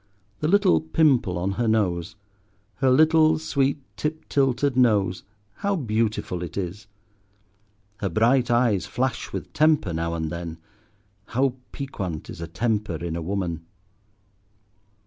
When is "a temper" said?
12.41-12.95